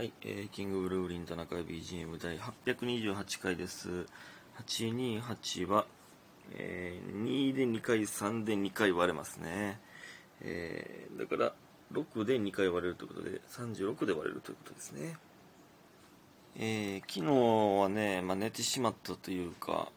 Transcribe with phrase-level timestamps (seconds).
[0.00, 4.06] はい、えー、キングブルーリン田中 BGM 第828回です。
[4.66, 5.84] 828は、
[6.54, 9.78] えー、2で2回、3で2回割れますね。
[10.40, 11.52] えー、だから、
[11.92, 15.18] 6で2回割れるということで、36で割れるということですね。
[16.56, 19.92] えー、昨日はね、まあ、寝てしまったというか、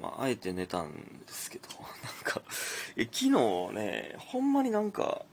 [0.00, 2.42] まあ、あえて寝たんですけど、 なんか、
[2.94, 3.30] え昨日
[3.74, 5.26] ね、ほんまになんか、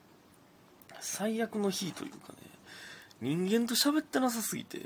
[1.00, 2.45] 最悪の日というかね、
[3.26, 4.82] 人間と喋ってなさすぎて、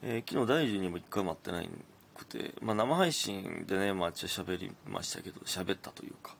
[0.00, 1.68] えー昨日大樹にも一回も会ってない
[2.16, 6.36] くて、まあ、生配信でね、まあ、ちょ喋りましたけど、喋ったというか、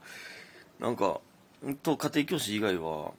[0.79, 1.21] なんか、
[1.67, 3.15] んと家庭教師以外は、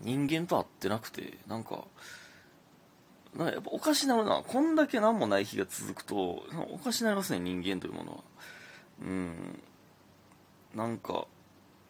[0.00, 1.84] 人間と会ってなくて、なんか、
[3.36, 4.42] なんかやっぱおかしなるな。
[4.46, 8.18] こんだけ何もない日が続くと、おかしなりますね、人間というものは。
[9.02, 9.62] うん。
[10.74, 11.26] なんか、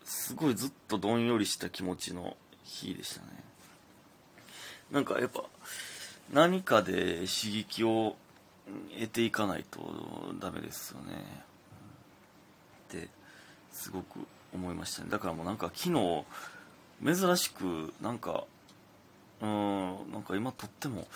[0.04, 3.51] すごいずっとどんよりした気持ちの日でしたね。
[4.92, 5.44] なんかやっぱ、
[6.32, 8.14] 何かで刺激を
[8.94, 9.80] 得ていかないと
[10.38, 11.14] ダメですよね。
[12.88, 13.08] って、
[13.72, 14.20] すごく
[14.54, 15.10] 思いましたね。
[15.10, 16.24] だからもうなんか昨日、
[17.04, 18.44] 珍しく、なんか、
[19.40, 21.08] うん、なんか今とっても、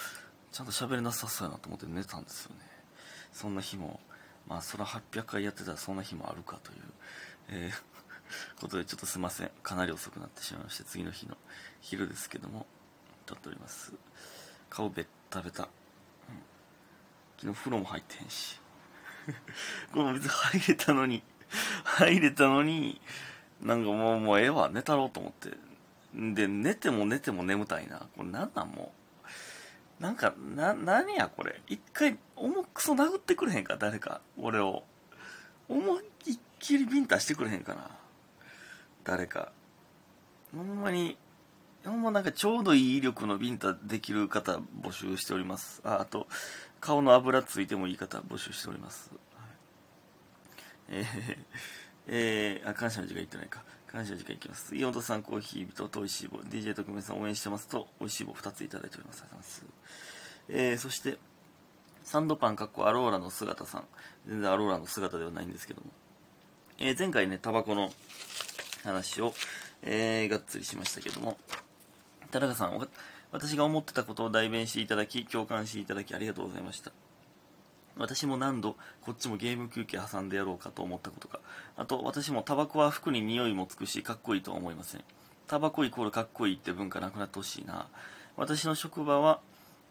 [0.51, 2.63] ちゃんと喋れなさそうやなと思って寝たんですよね。
[3.33, 4.01] そんな日も、
[4.49, 6.79] まあそら800回やってたらそんな日もあるかという、
[7.51, 7.97] えー
[8.61, 9.51] ことでちょっとすいません。
[9.63, 11.37] かなり遅くなってしまいまして、次の日の
[11.81, 12.67] 昼ですけども、
[13.35, 13.93] っております。
[14.71, 15.65] 顔ベッタベタ。
[15.65, 15.69] うん
[17.39, 18.61] 昨日風呂も入ってへんし。
[19.93, 21.23] これ別に入れたのに、
[21.85, 23.01] 入れたのに、
[23.61, 25.51] なんかもう、もうええわ、寝たろうと思って。
[26.15, 28.07] で、寝ても寝ても眠たいな。
[28.17, 28.93] これなんなんも
[30.01, 30.03] う。
[30.03, 31.61] なんか、な、何やこれ。
[31.67, 34.21] 一回、重くそ殴ってくれへんか、誰か。
[34.37, 34.85] 俺を。
[35.69, 37.91] 思いっきりビンタしてくれへんかな。
[39.05, 39.53] 誰か。
[40.55, 41.19] ほんまに、
[41.87, 45.81] ほんまなんかちょうどいい威力のビンタできる方募集しております。
[45.85, 46.27] あ、あと、
[46.81, 49.11] 顔の油ついてもいい方募集しております。
[49.35, 49.47] はい
[50.89, 51.37] えー、
[52.09, 53.63] えー、あ、感謝の時間言ってないか。
[53.87, 54.75] 感謝の時間いきます。
[54.75, 59.23] イオントさんコーヒー人と美味しい棒、DJ 特命さん応援してますと、美味しい棒2ついただいております。
[59.23, 59.65] ありがとうございます。
[60.49, 61.19] えー、そして、
[62.03, 63.85] サンドパンかっこアローラの姿さん。
[64.29, 65.87] 全然アローラの姿ではないんですけども。
[66.79, 67.93] えー、前回ね、タバコの
[68.85, 69.35] 話を、
[69.83, 71.39] えー、がっつりしましたけども、
[72.41, 72.89] 田中さん、
[73.33, 76.93] 私が思ってたことを代弁していただき、共感していただきありがとうございました。
[77.97, 81.41] 私も何度、こっちもゲーム休憩挟んでやろうかと思ったことか。
[81.79, 85.05] あと、私もタバコは服に匂いもつくし、かっこいいとは思いません。
[85.47, 87.87] タバコイコールかっこいいって文化なくなってほしいな。
[88.37, 89.41] 私の職場は、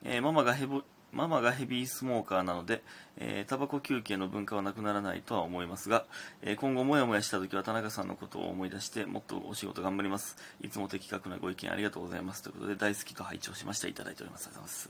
[0.04, 0.84] えーママがヘボ
[1.16, 2.84] ママがヘビースモーカーなので、
[3.18, 6.06] えータバコ休憩の文化はなくならないとは思いますが、
[6.42, 10.36] えー今後もやもやした時は田中さんのことを思い出して、もっとお仕事頑張ります。
[10.62, 12.44] いつも的確なご意見ありがとうございます。
[12.44, 13.88] ということで、大好きと拝聴しました。
[13.88, 14.48] いただいております。
[14.48, 14.90] ありがとうございます。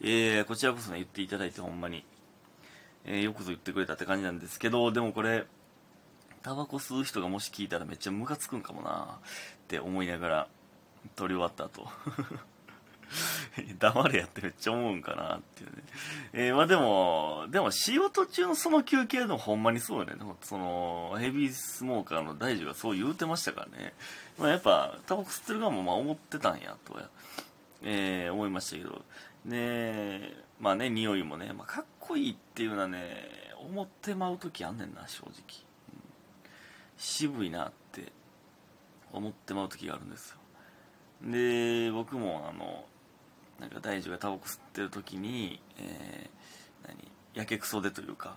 [0.00, 2.02] えーこちらこそね、言っていただいてほんまに、
[3.04, 5.44] えーよくぞ言ってくれたって感じなんですけど、でもこれ、
[6.42, 10.48] タバコ吸う人がもし聞いたらめっちゃムカつくんかもなって思いながら、
[11.14, 11.86] 撮り終わった後。
[13.78, 15.82] 黙れやってめっちゃ思うんかなっていうね。
[16.32, 20.14] えーまあでも、でも仕事中のその休憩でもほんまにそうよね。
[20.42, 23.94] その、ヘビースモーカーの大樹がそう言うてましたからね。
[24.38, 27.08] まあやっぱ、タバコ吸ってる側もまあ思ってたんや、とは、
[27.82, 29.04] えー思いましたけど。
[29.44, 35.30] ねまあね、匂いもね、まあかっこいいっていうのはね、思ってまう時あんねんな、正直。
[35.30, 36.08] うん
[36.98, 38.12] 渋いなって
[39.12, 40.38] 思ってまう時があるんですよ。
[41.22, 42.84] で、僕もあの、
[43.80, 46.98] か大樹がタバコ吸ってる時に、えー、何、
[47.34, 48.36] やけくそでというか、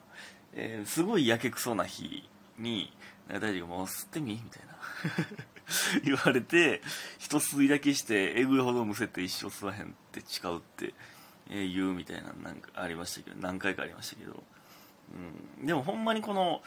[0.54, 2.92] えーすごいやけくそな日に、
[3.28, 4.72] 大樹がもう吸ってみみたいな。
[6.04, 6.82] 言われて、
[7.18, 10.94] 一吸いだけして、えぐいほどむせて一生吸わへんって誓うって、
[11.50, 14.44] えー言うみたいななんかありましたけど、何回かありましたけど、
[15.60, 15.66] うん。
[15.66, 16.62] でもほんまにこの、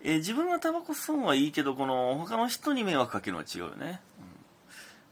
[0.00, 4.00] えー自分がタバコ吸うのはいいけど、この他の人に迷惑かけるのは違うよね。
[4.20, 4.23] う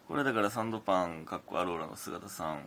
[0.09, 2.61] これだからサンドパン、かっこアローラの姿さん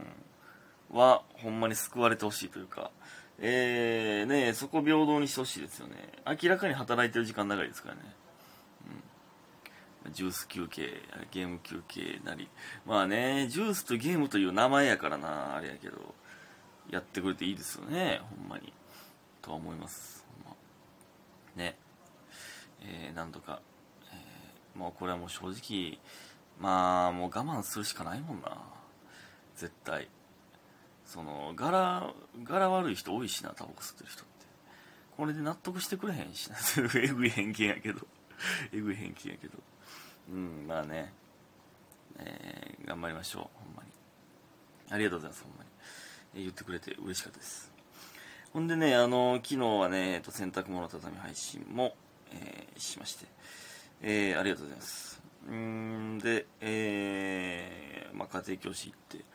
[0.92, 2.92] は、ほんまに救われてほしいというか、
[3.40, 5.96] えー、ねそこ平等にしてほしいですよね。
[6.26, 8.02] 明らかに働いてる時間長いですからね。
[10.06, 10.14] うん。
[10.14, 11.02] ジュース休憩、
[11.32, 12.48] ゲーム休憩なり。
[12.86, 16.16] まあね、ジュースとゲームという名前やからな、あれやけど、
[16.90, 18.72] やってくれていいですよね、ほんまに。
[19.42, 20.26] とは思います。
[20.44, 20.58] ほんま
[21.56, 21.78] ね。
[22.82, 23.62] えー、なんとか、
[24.12, 26.00] えー、もうこれはもう正直、
[26.60, 28.58] まあ、もう我慢するしかないもんな。
[29.56, 30.08] 絶対。
[31.06, 32.14] その、柄、
[32.44, 34.32] 柄悪い人多いしな、タバコ吸ってる人って。
[35.18, 36.58] これで納得してくれへんしな。
[37.00, 38.08] えぐい偏見やけど。
[38.72, 39.58] えぐい偏見やけど。
[40.32, 41.14] うん、まあね。
[42.18, 43.96] えー、頑張りましょう、ほんまに。
[44.90, 45.70] ありがとうございますほんまに、
[46.36, 47.72] えー、言ってくれて嬉しかったです
[48.54, 51.96] ほんでねあの昨日はね、えっと、洗濯物畳配信も、
[52.32, 53.26] えー、しまして、
[54.02, 59.26] えー、ありがとうございますうんでえー、まあ家庭教師行って。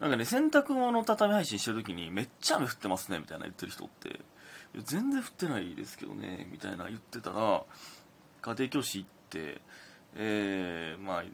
[0.00, 4.20] なんかね洗濯物畳配信してる時にめっちゃ雨降ってますねみたいな言ってる人って。
[4.82, 7.62] 全然降ってないですけどねみたいな言ってたら
[8.42, 9.60] 家庭教師行って
[10.16, 11.24] えー、まあ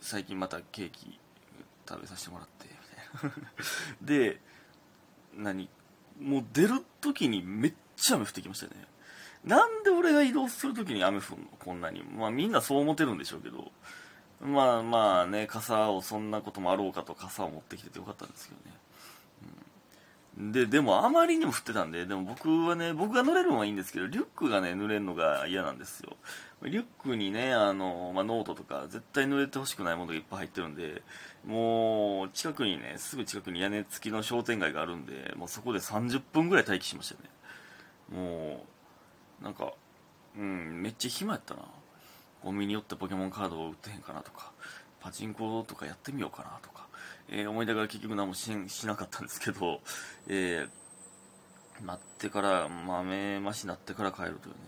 [0.00, 1.18] 最近またケーキ
[1.88, 3.46] 食べさせてもらってみたいな。
[4.02, 4.40] で
[5.34, 5.68] 何
[6.20, 8.86] もう出る時にめっちゃ雨降ってきましたね。
[9.46, 11.48] なんで俺が移動する時に雨降るの？
[11.58, 12.02] こんなに。
[12.02, 13.70] まあみんなそう思ってるんでしょうけど。
[14.40, 18.76] まあまあね傘をそんなこともあろうかと傘を持ってきててよかったんですけどね。
[20.38, 26.14] で、でもあまりにも降ってたんで、でも僕はね、僕が乗れるのはいいんですけど、リュックがね、濡れるのが嫌なんですよ。
[26.62, 31.02] リュックにね、あの、まあ、ノートとか、絶対濡れてほしくないものがいっぱい入ってるんで、
[31.46, 38.20] もう、近くにね、すぐ近くに屋根付きの商店街があるんで、もうそこで30分ぐらい待機しましたね。
[38.22, 38.75] もう、
[39.42, 39.72] なんか、
[40.36, 41.62] うん、めっちゃ暇やったな。
[42.42, 44.52] コンビニ寄ってポケモンカードを売ってへんかなとか、
[45.00, 46.86] パチンコとかやってみようかなとか、
[47.28, 49.80] えー、思いながら結局何もししなかったんですけど、
[50.28, 54.60] えー、待ってから、豆ましなってから帰るというね、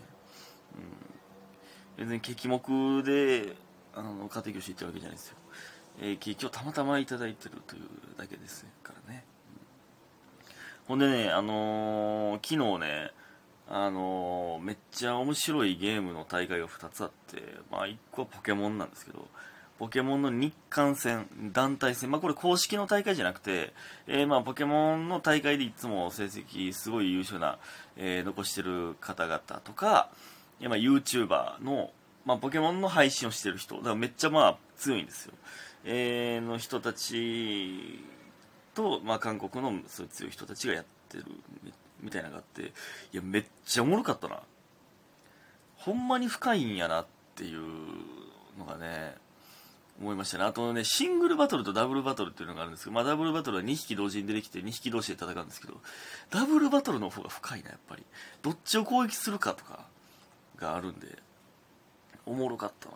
[1.97, 3.55] うん、全然激目で、
[3.95, 5.37] あの、家庭教師行ってるわけじゃないですよ。
[6.01, 7.83] えー、ケーキをたまたまいただいてるという
[8.17, 9.25] だけですからね。
[10.87, 13.11] ほんでね、あのー、昨日ね、
[13.71, 19.27] あのー、めっちゃ面白いゲームの大会が2つあって、まあ1個はポケモンなんですけど、
[19.77, 23.71] ポケモンの日韓戦、団体戦、まあこれ公式の大会じゃなくて、
[24.07, 27.59] えー、まあポケモンの大会でいつも成績すごい優秀な、
[27.95, 30.09] えー、残してる方々とか、
[30.61, 31.91] まあ YouTuber の、
[32.25, 35.33] まあポケモンの配信をしてる人、だからめっちゃまあ強いんですよ。
[35.85, 37.99] えー、の人たち
[38.73, 41.25] と、まあ韓国のそういう強い人たちがやってる。
[42.01, 42.71] みたいなのがあって、い
[43.13, 44.41] やめっちゃおもろかったな。
[45.77, 47.05] ほんまに深いんやなっ
[47.35, 47.61] ていう
[48.57, 49.15] のがね、
[49.99, 50.45] 思いましたね。
[50.45, 55.75] あとね、シングルバトルとダブルバトルっていうのがあるんですけど、まあダブルバトルは2匹同時に出てきて2匹同士で戦うんですけど、
[56.31, 58.03] ダブルバトルの方が深いな、やっぱり。
[58.41, 59.85] どっちを攻撃するかとか
[60.57, 61.17] があるんで、
[62.25, 62.95] おもろかったな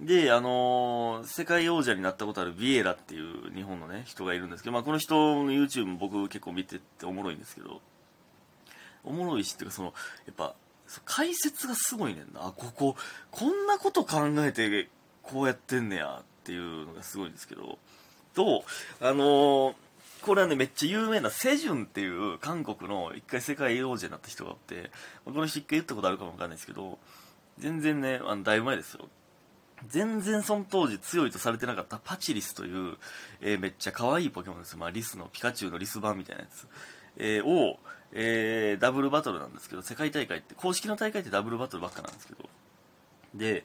[0.00, 7.80] で、あのー、世界王者になったことあるビエラっていう日本のね、人がいるんですけど、まあこの人の YouTube も僕結構見てておもろいんですけど、
[9.04, 9.94] おもろいしっていうかその、
[10.26, 10.54] やっぱ、
[11.04, 12.46] 解説がすごいねんな。
[12.46, 12.96] あここ、
[13.30, 14.88] こんなこと考えて
[15.24, 17.78] こうやってんねやっていうのがすごいんですけど
[18.34, 18.64] と
[19.00, 19.74] あのー、
[20.22, 24.90] これはねめっちゃ有名なセジュンっていう韓国の一回世界王者になった人がおって
[25.24, 26.98] この人一回言ったことあるかもわかんないですけど
[27.58, 29.08] 全然ねあのだいぶ前ですよ
[29.88, 32.96] 全然その当時強いとされてなかったパチリスという、
[33.40, 36.66] えー、めっちゃ可愛いポケモンですまあ、リスのピカチュウのリス版みたいなやつ、
[37.16, 37.78] えー、を、
[38.12, 42.48] えー、ダブルバトルなんですけど世界大会って公式の大会ってダブルバトルばっかなんですけど。
[43.34, 43.64] で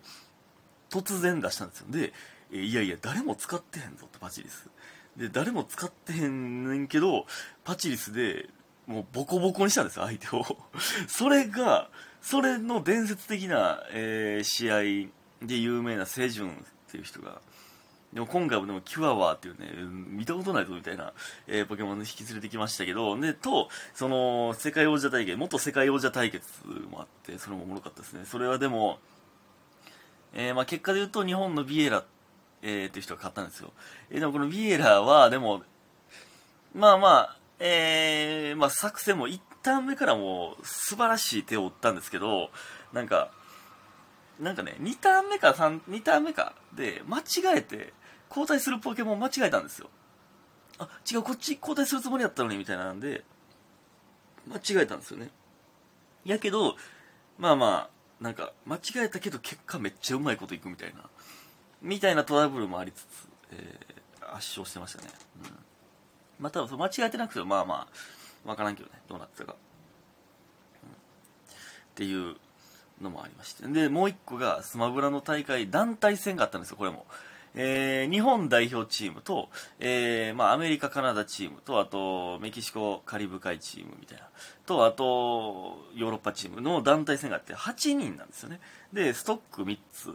[0.89, 1.87] 突然出したんですよ。
[1.89, 2.13] で
[2.51, 4.69] えいやいや誰も使ってへんぞってパチリス。
[5.15, 7.25] で誰も使ってへんねんけど
[7.63, 8.49] パチリスで
[8.87, 10.43] もうボコボコにしたんですよ相手を。
[11.07, 11.89] それが
[12.21, 15.09] それの伝説的な、えー、試合
[15.41, 16.53] で有名なセジュンっ
[16.91, 17.41] ていう人が
[18.13, 19.67] でも今回もでもキュアワーっていうね、
[20.09, 21.13] 見たことないぞみたいな、
[21.47, 26.47] えー、ポケモン引き連れてきましたけど、で、と、その、世界王者対決、元世界王者対決
[26.89, 28.25] もあって、それもおもろかったですね。
[28.25, 28.97] それはでも、
[30.33, 32.03] えー、まあ、結果で言うと日本のビエラ、
[32.63, 33.73] えー、っていう人が勝ったんですよ。
[34.09, 35.61] えー、でもこのビエラは、でも、
[36.73, 42.49] まあまあ、えー、まあ作戦も1ターン目からもう素晴らしい手を打ったんですけど、
[42.91, 43.31] なんか、
[44.39, 47.93] なんかね、2ターン目か3、2ターン目かで間違えて
[48.29, 49.89] 交代するポケモン間違えたんですよ。
[50.77, 53.23] あ、違う、こっち交代するつもりだったのにみたいなんで、
[54.47, 55.29] 間違えたんですよね。
[56.25, 56.75] やけど、
[57.37, 61.09] まあまあ、なんか間違えたけど結果めっちゃうまいこといくみたいな
[61.81, 65.07] みたいなトラブルもありつつ、えー、圧勝してましたね、
[65.43, 65.51] うん、
[66.39, 67.87] まあ多分間違えてなくてもまあま
[68.45, 69.55] あ分からんけどねどうなってたか、
[70.83, 70.93] うん、っ
[71.95, 72.35] ていう
[73.01, 77.05] のもありましてでもう一個がスマブラの大会団体戦があったんですよこれも
[77.55, 84.27] えー、日本代表チームと、えーまあ、アメリカ、カナダチームと、あとメキシコ、カリブ海チームみたいな、
[84.65, 85.03] と、あと
[85.95, 88.59] ヨーロッパチームの団体戦があって8人なんですよね。
[88.93, 90.13] で、ストック3つ。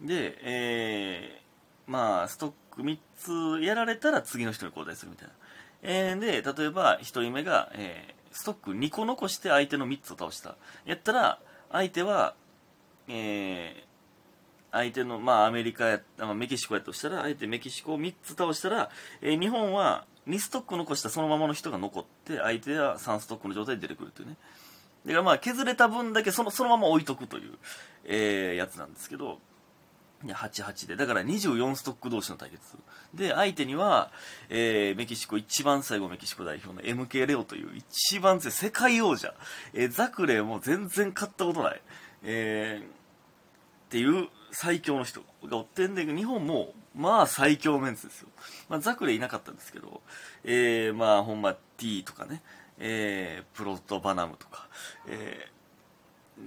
[0.00, 5.34] で、えー、まあ、ストック3つやられたら次の人に交代するみたいな。
[5.82, 10.54] えー、で、例えば1人目が、えー、ストック2個残して相手の3つを倒した。
[10.84, 11.40] やったら、
[11.72, 12.34] 相手は、
[13.08, 13.82] えー、
[14.70, 24.36] 相手の、まあ、アメリカや、まあ、メキシコやとしたら、相手メキシコを3つ倒したら、えー日本は2ストック残したそのままの人が残って、相手は3ストックの状態で出てくるというね。
[25.06, 27.58] だからまあ、削れた分だけそのそのまま置いとくという、
[28.04, 29.38] えーやつなんですけど、
[30.28, 32.60] 88で、だから24ストック同士の対決。
[33.14, 34.10] で、相手には、
[34.48, 39.34] えーメキシコ、一番最後メキシコ代表の MK レオという一番強い世界王者。
[39.74, 41.80] えーザクレーも全然勝ったことない。
[42.22, 42.88] えーっ
[43.92, 48.28] ていう最強の人がおってんで、日本も、まあ最強メンツですよ。
[48.68, 50.00] まあザクレいなかったんですけど、
[50.44, 52.42] えーまあほんま T とかね、
[52.78, 54.68] えープロトバナムとか、
[55.08, 55.52] えー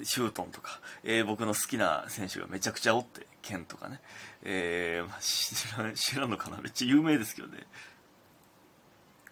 [0.04, 4.02] シュートンとか、えー僕の好きな選手がめちゃくちゃおって、ケンとかね、
[4.44, 7.60] えーまあ、知ら知らんのかな、めっちゃ有名ですけどね、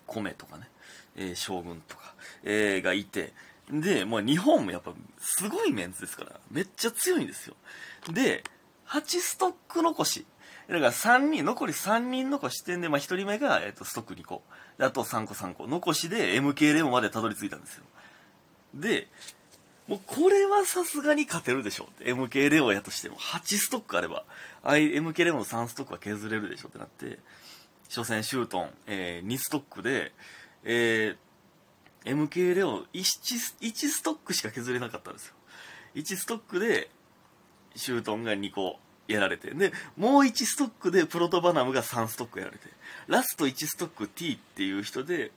[0.06, 0.70] コメとかね、
[1.16, 3.34] えー将軍とか、えーがいて、
[3.72, 7.56] で、もう日本もやっぱすごいメンツですから、めっちゃ強いんですよ。
[8.12, 8.44] で、
[8.88, 10.26] 8ストック残し。
[10.68, 14.44] だから3人、残り3人残してんで、まあ1人目が、えっとストック2個。
[14.80, 15.68] あと3個3個。
[15.68, 17.84] 残しで MK レモンまでたどり着いたんですよ。
[18.76, 19.08] で、
[19.88, 22.14] もうこれはさすがに勝てるでしょって。
[22.14, 24.24] MK レオやとしても、8ストックあれば、
[24.64, 27.20] MK レオの3ストックは削れるでしょってなって、
[27.90, 30.14] 初戦シュートン、えー2ストックで、
[30.64, 31.18] えー
[32.06, 33.04] MK レオ 1,
[33.62, 35.34] 1ストックしか削れなかったんですよ。
[35.96, 36.90] 1ストックで、
[37.76, 42.68] シュートンが2個やられて、で、もう1ストックでプロトバナムが3ストックやられて、
[43.08, 45.32] ラスト1ストック T っていう人で、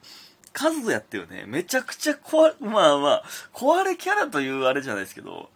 [0.57, 5.51] 数やってよね、めちゃくちゃ壊れ、まあまあ、壊れキャラというあれじゃないですけど、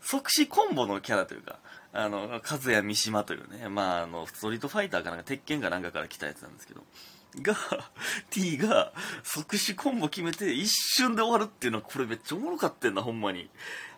[0.00, 1.58] 即死コンボのキャラというか、
[1.92, 6.82] あの、和也三島というね、まああの、ストリートファイターかなんか、鉄拳かなんかから来たやつなんですけど、
[7.42, 7.54] が、
[8.30, 13.50] T が即死コンボ決めて一瞬で終わるっていうのはこれめっちゃおもろかってんな、ほんまに。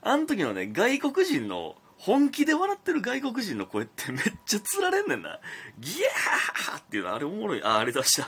[0.02, 5.40] あの時のね、外国人の、本気で笑ってる外国人の声ってめっちゃ釣られんねんな。
[5.80, 7.62] ギャーっていうのあれおもろい。
[7.62, 8.26] あ、ありがとうございました。